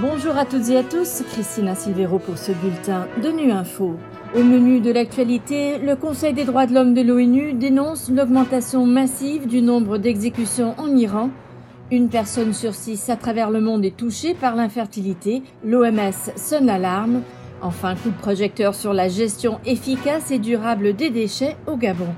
Bonjour 0.00 0.38
à 0.38 0.46
toutes 0.46 0.70
et 0.70 0.78
à 0.78 0.82
tous, 0.82 1.22
Christina 1.30 1.74
Silvero 1.74 2.18
pour 2.18 2.38
ce 2.38 2.52
bulletin 2.52 3.06
de 3.22 3.28
Nu 3.28 3.52
Info. 3.52 3.96
Au 4.34 4.42
menu 4.42 4.80
de 4.80 4.90
l'actualité, 4.90 5.76
le 5.76 5.94
Conseil 5.94 6.32
des 6.32 6.44
droits 6.44 6.64
de 6.64 6.72
l'homme 6.72 6.94
de 6.94 7.02
l'ONU 7.02 7.52
dénonce 7.52 8.08
l'augmentation 8.08 8.86
massive 8.86 9.46
du 9.46 9.60
nombre 9.60 9.98
d'exécutions 9.98 10.74
en 10.78 10.96
Iran. 10.96 11.28
Une 11.90 12.08
personne 12.08 12.54
sur 12.54 12.74
six 12.74 13.10
à 13.10 13.16
travers 13.16 13.50
le 13.50 13.60
monde 13.60 13.84
est 13.84 13.94
touchée 13.94 14.32
par 14.32 14.56
l'infertilité. 14.56 15.42
L'OMS 15.62 16.32
sonne 16.34 16.66
l'alarme. 16.66 17.20
Enfin, 17.60 17.94
coup 17.94 18.08
de 18.08 18.22
projecteur 18.22 18.74
sur 18.74 18.94
la 18.94 19.08
gestion 19.08 19.60
efficace 19.66 20.30
et 20.30 20.38
durable 20.38 20.94
des 20.96 21.10
déchets 21.10 21.56
au 21.66 21.76
Gabon. 21.76 22.08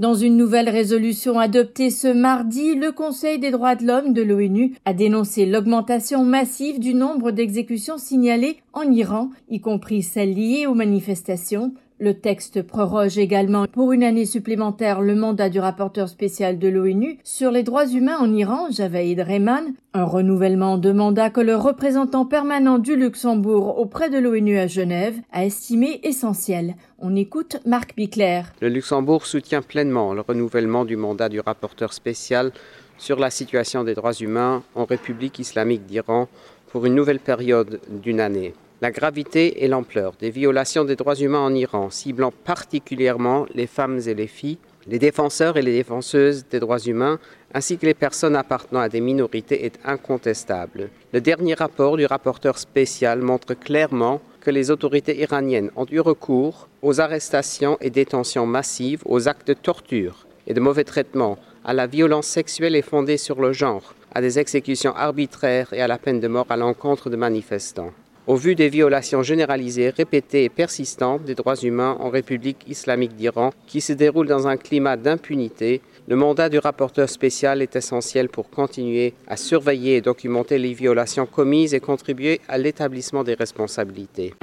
Dans 0.00 0.14
une 0.14 0.38
nouvelle 0.38 0.70
résolution 0.70 1.38
adoptée 1.38 1.90
ce 1.90 2.08
mardi, 2.08 2.74
le 2.74 2.90
Conseil 2.90 3.38
des 3.38 3.50
droits 3.50 3.74
de 3.74 3.86
l'homme 3.86 4.14
de 4.14 4.22
l'ONU 4.22 4.74
a 4.86 4.94
dénoncé 4.94 5.44
l'augmentation 5.44 6.24
massive 6.24 6.80
du 6.80 6.94
nombre 6.94 7.32
d'exécutions 7.32 7.98
signalées 7.98 8.56
en 8.72 8.90
Iran, 8.90 9.28
y 9.50 9.60
compris 9.60 10.02
celles 10.02 10.32
liées 10.32 10.66
aux 10.66 10.72
manifestations. 10.72 11.74
Le 12.02 12.14
texte 12.14 12.62
proroge 12.62 13.18
également 13.18 13.66
pour 13.66 13.92
une 13.92 14.02
année 14.02 14.24
supplémentaire 14.24 15.02
le 15.02 15.14
mandat 15.14 15.50
du 15.50 15.60
rapporteur 15.60 16.08
spécial 16.08 16.58
de 16.58 16.66
l'ONU 16.66 17.18
sur 17.24 17.50
les 17.50 17.62
droits 17.62 17.86
humains 17.86 18.16
en 18.18 18.32
Iran, 18.32 18.68
Javaïd 18.70 19.20
Rehman, 19.20 19.74
un 19.92 20.04
renouvellement 20.04 20.78
de 20.78 20.92
mandat 20.92 21.28
que 21.28 21.42
le 21.42 21.54
représentant 21.56 22.24
permanent 22.24 22.78
du 22.78 22.96
Luxembourg 22.96 23.78
auprès 23.78 24.08
de 24.08 24.16
l'ONU 24.16 24.56
à 24.56 24.66
Genève 24.66 25.16
a 25.30 25.44
estimé 25.44 26.00
essentiel. 26.02 26.74
On 27.00 27.14
écoute 27.16 27.58
Marc 27.66 27.94
Bickler. 27.94 28.44
Le 28.62 28.70
Luxembourg 28.70 29.26
soutient 29.26 29.60
pleinement 29.60 30.14
le 30.14 30.22
renouvellement 30.22 30.86
du 30.86 30.96
mandat 30.96 31.28
du 31.28 31.40
rapporteur 31.40 31.92
spécial 31.92 32.50
sur 32.96 33.18
la 33.18 33.28
situation 33.28 33.84
des 33.84 33.94
droits 33.94 34.14
humains 34.14 34.62
en 34.74 34.86
République 34.86 35.38
islamique 35.38 35.84
d'Iran 35.84 36.28
pour 36.72 36.86
une 36.86 36.94
nouvelle 36.94 37.20
période 37.20 37.78
d'une 37.90 38.20
année 38.20 38.54
la 38.80 38.90
gravité 38.90 39.62
et 39.62 39.68
l'ampleur 39.68 40.14
des 40.18 40.30
violations 40.30 40.84
des 40.84 40.96
droits 40.96 41.14
humains 41.14 41.40
en 41.40 41.54
Iran, 41.54 41.90
ciblant 41.90 42.32
particulièrement 42.32 43.46
les 43.54 43.66
femmes 43.66 44.00
et 44.06 44.14
les 44.14 44.26
filles, 44.26 44.58
les 44.86 44.98
défenseurs 44.98 45.58
et 45.58 45.62
les 45.62 45.72
défenseuses 45.72 46.46
des 46.50 46.60
droits 46.60 46.78
humains, 46.78 47.18
ainsi 47.52 47.76
que 47.76 47.84
les 47.84 47.94
personnes 47.94 48.36
appartenant 48.36 48.80
à 48.80 48.88
des 48.88 49.02
minorités, 49.02 49.66
est 49.66 49.78
incontestable. 49.84 50.88
Le 51.12 51.20
dernier 51.20 51.54
rapport 51.54 51.98
du 51.98 52.06
rapporteur 52.06 52.56
spécial 52.58 53.20
montre 53.20 53.52
clairement 53.52 54.22
que 54.40 54.50
les 54.50 54.70
autorités 54.70 55.20
iraniennes 55.20 55.70
ont 55.76 55.86
eu 55.90 56.00
recours 56.00 56.68
aux 56.80 57.00
arrestations 57.00 57.76
et 57.82 57.90
détentions 57.90 58.46
massives, 58.46 59.02
aux 59.04 59.28
actes 59.28 59.48
de 59.48 59.52
torture 59.52 60.26
et 60.46 60.54
de 60.54 60.60
mauvais 60.60 60.84
traitements, 60.84 61.38
à 61.64 61.74
la 61.74 61.86
violence 61.86 62.26
sexuelle 62.26 62.74
et 62.74 62.82
fondée 62.82 63.18
sur 63.18 63.42
le 63.42 63.52
genre, 63.52 63.94
à 64.14 64.22
des 64.22 64.38
exécutions 64.38 64.96
arbitraires 64.96 65.74
et 65.74 65.82
à 65.82 65.86
la 65.86 65.98
peine 65.98 66.20
de 66.20 66.28
mort 66.28 66.46
à 66.48 66.56
l'encontre 66.56 67.10
de 67.10 67.16
manifestants. 67.16 67.92
Au 68.26 68.36
vu 68.36 68.54
des 68.54 68.68
violations 68.68 69.22
généralisées, 69.22 69.90
répétées 69.90 70.44
et 70.44 70.48
persistantes 70.48 71.24
des 71.24 71.34
droits 71.34 71.56
humains 71.56 71.96
en 72.00 72.10
République 72.10 72.64
islamique 72.68 73.16
d'Iran, 73.16 73.50
qui 73.66 73.80
se 73.80 73.92
déroulent 73.92 74.28
dans 74.28 74.46
un 74.46 74.56
climat 74.56 74.96
d'impunité, 74.96 75.80
le 76.06 76.16
mandat 76.16 76.48
du 76.48 76.58
rapporteur 76.58 77.08
spécial 77.08 77.62
est 77.62 77.76
essentiel 77.76 78.28
pour 78.28 78.50
continuer 78.50 79.14
à 79.26 79.36
surveiller 79.36 79.96
et 79.96 80.00
documenter 80.00 80.58
les 80.58 80.74
violations 80.74 81.26
commises 81.26 81.74
et 81.74 81.80
contribuer 81.80 82.40
à 82.48 82.58
l'établissement 82.58 83.24
des 83.24 83.34
responsabilités. 83.34 84.34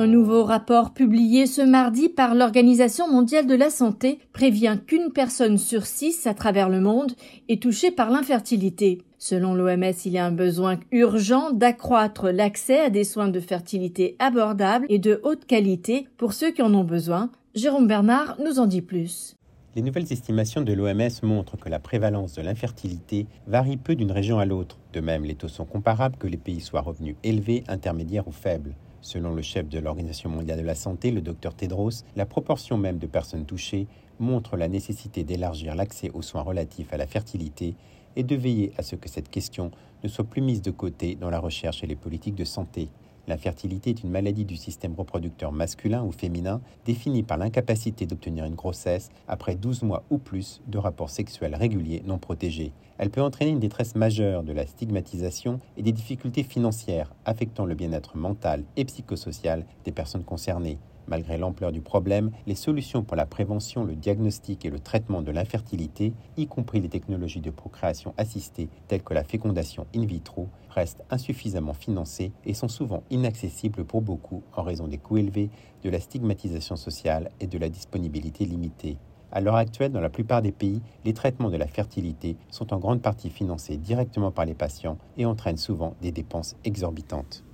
Un 0.00 0.06
nouveau 0.06 0.44
rapport 0.44 0.94
publié 0.94 1.44
ce 1.44 1.60
mardi 1.60 2.08
par 2.08 2.34
l'Organisation 2.34 3.06
mondiale 3.12 3.46
de 3.46 3.54
la 3.54 3.68
santé 3.68 4.18
prévient 4.32 4.78
qu'une 4.86 5.12
personne 5.12 5.58
sur 5.58 5.84
six 5.84 6.26
à 6.26 6.32
travers 6.32 6.70
le 6.70 6.80
monde 6.80 7.12
est 7.50 7.62
touchée 7.62 7.90
par 7.90 8.08
l'infertilité. 8.08 9.02
Selon 9.18 9.52
l'OMS, 9.52 9.92
il 10.06 10.12
y 10.12 10.16
a 10.16 10.24
un 10.24 10.32
besoin 10.32 10.80
urgent 10.90 11.50
d'accroître 11.50 12.30
l'accès 12.30 12.80
à 12.80 12.88
des 12.88 13.04
soins 13.04 13.28
de 13.28 13.40
fertilité 13.40 14.16
abordables 14.20 14.86
et 14.88 14.98
de 14.98 15.20
haute 15.22 15.44
qualité 15.44 16.08
pour 16.16 16.32
ceux 16.32 16.50
qui 16.50 16.62
en 16.62 16.72
ont 16.72 16.82
besoin. 16.82 17.30
Jérôme 17.54 17.86
Bernard 17.86 18.38
nous 18.42 18.58
en 18.58 18.64
dit 18.64 18.80
plus. 18.80 19.36
Les 19.76 19.82
nouvelles 19.82 20.10
estimations 20.10 20.62
de 20.62 20.72
l'OMS 20.72 21.10
montrent 21.22 21.58
que 21.58 21.68
la 21.68 21.78
prévalence 21.78 22.36
de 22.36 22.40
l'infertilité 22.40 23.26
varie 23.46 23.76
peu 23.76 23.94
d'une 23.96 24.12
région 24.12 24.38
à 24.38 24.46
l'autre. 24.46 24.78
De 24.94 25.00
même, 25.00 25.24
les 25.24 25.34
taux 25.34 25.48
sont 25.48 25.66
comparables 25.66 26.16
que 26.16 26.26
les 26.26 26.38
pays 26.38 26.62
soient 26.62 26.80
revenus 26.80 27.16
élevés, 27.22 27.64
intermédiaires 27.68 28.28
ou 28.28 28.32
faibles. 28.32 28.74
Selon 29.02 29.34
le 29.34 29.42
chef 29.42 29.68
de 29.68 29.78
l'Organisation 29.78 30.28
mondiale 30.28 30.60
de 30.60 30.66
la 30.66 30.74
santé, 30.74 31.10
le 31.10 31.22
docteur 31.22 31.54
Tedros, 31.54 32.04
la 32.16 32.26
proportion 32.26 32.76
même 32.76 32.98
de 32.98 33.06
personnes 33.06 33.46
touchées 33.46 33.86
montre 34.18 34.56
la 34.56 34.68
nécessité 34.68 35.24
d'élargir 35.24 35.74
l'accès 35.74 36.10
aux 36.12 36.22
soins 36.22 36.42
relatifs 36.42 36.92
à 36.92 36.98
la 36.98 37.06
fertilité 37.06 37.74
et 38.16 38.22
de 38.22 38.36
veiller 38.36 38.72
à 38.76 38.82
ce 38.82 38.96
que 38.96 39.08
cette 39.08 39.30
question 39.30 39.70
ne 40.04 40.08
soit 40.08 40.24
plus 40.24 40.42
mise 40.42 40.60
de 40.60 40.70
côté 40.70 41.14
dans 41.14 41.30
la 41.30 41.38
recherche 41.38 41.82
et 41.82 41.86
les 41.86 41.96
politiques 41.96 42.34
de 42.34 42.44
santé. 42.44 42.88
La 43.30 43.38
fertilité 43.38 43.90
est 43.90 44.02
une 44.02 44.10
maladie 44.10 44.44
du 44.44 44.56
système 44.56 44.96
reproducteur 44.96 45.52
masculin 45.52 46.02
ou 46.02 46.10
féminin 46.10 46.60
définie 46.84 47.22
par 47.22 47.38
l'incapacité 47.38 48.04
d'obtenir 48.04 48.44
une 48.44 48.56
grossesse 48.56 49.08
après 49.28 49.54
12 49.54 49.84
mois 49.84 50.02
ou 50.10 50.18
plus 50.18 50.60
de 50.66 50.78
rapports 50.78 51.10
sexuels 51.10 51.54
réguliers 51.54 52.02
non 52.04 52.18
protégés. 52.18 52.72
Elle 52.98 53.10
peut 53.10 53.22
entraîner 53.22 53.52
une 53.52 53.60
détresse 53.60 53.94
majeure 53.94 54.42
de 54.42 54.52
la 54.52 54.66
stigmatisation 54.66 55.60
et 55.76 55.82
des 55.84 55.92
difficultés 55.92 56.42
financières 56.42 57.14
affectant 57.24 57.66
le 57.66 57.76
bien-être 57.76 58.16
mental 58.16 58.64
et 58.76 58.84
psychosocial 58.84 59.64
des 59.84 59.92
personnes 59.92 60.24
concernées. 60.24 60.80
Malgré 61.10 61.38
l'ampleur 61.38 61.72
du 61.72 61.80
problème, 61.80 62.30
les 62.46 62.54
solutions 62.54 63.02
pour 63.02 63.16
la 63.16 63.26
prévention, 63.26 63.84
le 63.84 63.96
diagnostic 63.96 64.64
et 64.64 64.70
le 64.70 64.78
traitement 64.78 65.22
de 65.22 65.32
l'infertilité, 65.32 66.12
y 66.36 66.46
compris 66.46 66.80
les 66.80 66.88
technologies 66.88 67.40
de 67.40 67.50
procréation 67.50 68.14
assistée 68.16 68.68
telles 68.86 69.02
que 69.02 69.12
la 69.12 69.24
fécondation 69.24 69.88
in 69.94 70.06
vitro, 70.06 70.48
restent 70.70 71.02
insuffisamment 71.10 71.74
financées 71.74 72.30
et 72.46 72.54
sont 72.54 72.68
souvent 72.68 73.02
inaccessibles 73.10 73.84
pour 73.84 74.02
beaucoup 74.02 74.44
en 74.54 74.62
raison 74.62 74.86
des 74.86 74.98
coûts 74.98 75.18
élevés, 75.18 75.50
de 75.82 75.90
la 75.90 75.98
stigmatisation 75.98 76.76
sociale 76.76 77.32
et 77.40 77.48
de 77.48 77.58
la 77.58 77.68
disponibilité 77.68 78.44
limitée. 78.44 78.96
À 79.32 79.40
l'heure 79.40 79.56
actuelle, 79.56 79.90
dans 79.90 80.00
la 80.00 80.10
plupart 80.10 80.42
des 80.42 80.52
pays, 80.52 80.80
les 81.04 81.14
traitements 81.14 81.50
de 81.50 81.56
la 81.56 81.66
fertilité 81.66 82.36
sont 82.50 82.72
en 82.72 82.78
grande 82.78 83.02
partie 83.02 83.30
financés 83.30 83.78
directement 83.78 84.30
par 84.30 84.44
les 84.44 84.54
patients 84.54 84.98
et 85.16 85.26
entraînent 85.26 85.56
souvent 85.56 85.96
des 86.02 86.12
dépenses 86.12 86.54
exorbitantes. 86.64 87.44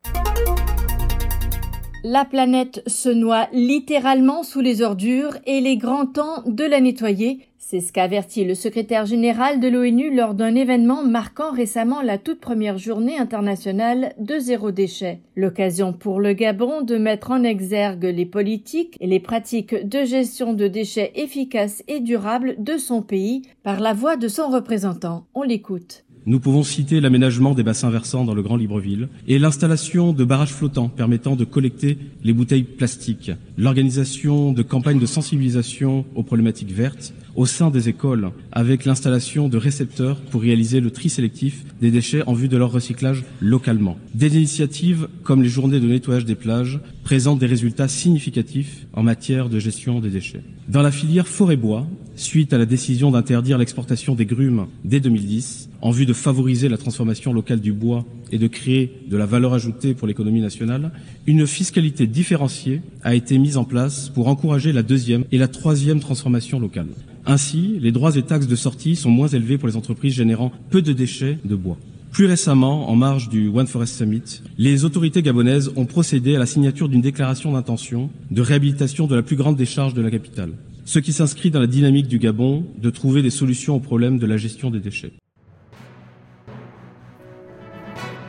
La 2.09 2.25
planète 2.25 2.85
se 2.87 3.09
noie 3.09 3.49
littéralement 3.53 4.45
sous 4.45 4.61
les 4.61 4.81
ordures 4.81 5.39
et 5.45 5.59
il 5.59 5.67
est 5.67 5.77
grand 5.77 6.07
temps 6.07 6.45
de 6.47 6.63
la 6.63 6.81
nettoyer. 6.81 7.41
C'est 7.59 7.81
ce 7.81 7.93
qu'a 7.93 8.05
averti 8.05 8.45
le 8.45 8.55
secrétaire 8.55 9.07
général 9.07 9.59
de 9.59 9.67
l'ONU 9.67 10.15
lors 10.15 10.35
d'un 10.35 10.55
événement 10.55 11.03
marquant 11.03 11.51
récemment 11.51 12.03
la 12.03 12.17
toute 12.17 12.39
première 12.39 12.79
journée 12.79 13.19
internationale 13.19 14.15
de 14.21 14.39
zéro 14.39 14.71
déchet. 14.71 15.19
L'occasion 15.35 15.93
pour 15.93 16.21
le 16.21 16.33
Gabon 16.33 16.83
de 16.83 16.97
mettre 16.97 17.33
en 17.33 17.43
exergue 17.43 18.05
les 18.05 18.25
politiques 18.25 18.97
et 19.01 19.09
les 19.09 19.19
pratiques 19.19 19.75
de 19.75 20.05
gestion 20.05 20.55
de 20.55 20.69
déchets 20.69 21.11
efficaces 21.17 21.83
et 21.89 21.99
durables 21.99 22.55
de 22.59 22.77
son 22.77 23.03
pays 23.03 23.43
par 23.65 23.81
la 23.81 23.95
voix 23.95 24.17
de 24.17 24.29
son 24.29 24.49
représentant. 24.49 25.27
On 25.35 25.43
l'écoute. 25.43 26.05
Nous 26.29 26.41
pouvons 26.41 26.65
citer 26.65 27.01
l'aménagement 27.01 27.55
des 27.55 27.63
bassins 27.63 27.89
versants 27.89 28.25
dans 28.25 28.35
le 28.35 28.43
Grand 28.43 28.57
Libreville 28.57 29.07
et 29.29 29.39
l'installation 29.39 30.13
de 30.13 30.25
barrages 30.25 30.53
flottants 30.53 30.89
permettant 30.89 31.37
de 31.37 31.45
collecter 31.45 31.99
les 32.25 32.33
bouteilles 32.33 32.65
plastiques, 32.65 33.31
l'organisation 33.57 34.53
de 34.53 34.63
campagnes 34.63 34.99
de 34.99 35.07
sensibilisation 35.07 36.05
aux 36.17 36.25
problématiques 36.25 36.73
vertes 36.73 37.15
au 37.37 37.47
sein 37.47 37.71
des 37.71 37.89
écoles 37.89 38.33
avec 38.51 38.85
l'installation 38.87 39.49
de 39.49 39.57
récepteurs 39.57 40.17
pour 40.17 40.41
réaliser 40.41 40.81
le 40.81 40.91
tri 40.91 41.11
sélectif 41.11 41.65
des 41.81 41.93
déchets 41.93 42.25
en 42.27 42.33
vue 42.33 42.49
de 42.49 42.57
leur 42.57 42.73
recyclage 42.73 43.25
localement. 43.41 43.97
Des 44.15 44.37
initiatives 44.37 45.07
comme 45.23 45.45
les 45.45 45.49
journées 45.49 45.79
de 45.79 45.87
nettoyage 45.87 46.25
des 46.25 46.35
plages 46.35 46.81
présentent 47.07 47.39
des 47.39 47.47
résultats 47.47 47.87
significatifs 47.87 48.89
en 48.93 49.05
matière 49.05 49.49
de 49.49 49.61
gestion 49.61 50.01
des 50.01 50.11
déchets. 50.11 50.43
Dans 50.69 50.83
la 50.83 50.91
filière 50.91 51.29
forêt-bois, 51.29 51.87
suite 52.17 52.53
à 52.53 52.59
la 52.59 52.67
décision 52.67 53.13
d'interdire 53.13 53.59
l'exportation 53.59 54.17
des 54.17 54.27
grumes 54.27 54.67
dès 54.85 54.99
2010, 54.99 55.69
en 55.83 55.93
vue 55.93 56.05
de 56.05 56.13
favoriser 56.13 56.69
la 56.69 56.77
transformation 56.77 57.33
locale 57.33 57.61
du 57.61 57.73
bois 57.73 58.05
et 58.33 58.39
de 58.39 58.49
créer 58.49 58.91
de 59.09 59.17
la 59.17 59.25
valeur 59.25 59.55
ajoutée 59.55 59.95
pour 59.95 60.09
l'économie 60.09 60.41
nationale, 60.41 60.91
une 61.29 61.47
fiscalité 61.47 62.09
différenciée 62.09 62.83
a 63.05 63.15
été 63.15 63.39
mise 63.39 63.57
en 63.57 63.63
place 63.65 64.09
pour 64.09 64.27
encourager 64.27 64.73
la 64.73 64.83
deuxième 64.83 65.27
et 65.31 65.39
la 65.39 65.47
troisième 65.47 66.01
transformation 66.01 66.59
locale. 66.59 66.89
Ainsi, 67.25 67.79
les 67.81 67.93
droits 67.93 68.17
et 68.17 68.23
taxes 68.23 68.49
de 68.49 68.57
sortie 68.57 68.97
sont 68.97 69.11
moins 69.11 69.29
élevés 69.29 69.59
pour 69.59 69.69
les 69.69 69.77
entreprises 69.77 70.15
générant 70.15 70.51
peu 70.71 70.83
de 70.83 70.93
déchets 70.93 71.39
de 71.45 71.55
bois. 71.55 71.79
Plus 72.13 72.27
récemment, 72.27 72.89
en 72.89 72.97
marge 72.97 73.29
du 73.29 73.49
One 73.49 73.67
Forest 73.67 73.97
Summit, 73.97 74.43
les 74.57 74.85
autorités 74.85 75.23
gabonaises 75.23 75.71
ont 75.77 75.85
procédé 75.85 76.35
à 76.35 76.39
la 76.39 76.47
signature 76.47 76.89
d'une 76.89 77.03
déclaration 77.03 77.53
d'intention 77.53 78.11
de 78.31 78.41
réhabilitation 78.41 79.07
de 79.07 79.15
la 79.15 79.23
plus 79.23 79.37
grande 79.37 79.57
décharge 79.57 79.93
de 79.93 80.01
la 80.01 80.11
capitale, 80.11 80.53
ce 80.85 80.99
qui 80.99 81.13
s'inscrit 81.13 81.51
dans 81.51 81.61
la 81.61 81.67
dynamique 81.67 82.09
du 82.09 82.19
Gabon 82.19 82.65
de 82.79 82.91
trouver 82.91 83.23
des 83.23 83.31
solutions 83.31 83.77
au 83.77 83.81
problème 83.81 84.19
de 84.19 84.27
la 84.27 84.37
gestion 84.37 84.71
des 84.71 84.81
déchets. 84.81 85.13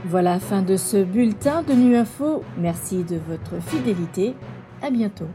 Voilà 0.09 0.39
fin 0.39 0.61
de 0.61 0.77
ce 0.77 1.03
bulletin 1.03 1.63
de 1.63 1.73
Nu 1.73 1.95
Info. 1.95 2.43
Merci 2.57 3.03
de 3.03 3.19
votre 3.27 3.61
fidélité. 3.61 4.33
À 4.81 4.89
bientôt. 4.89 5.27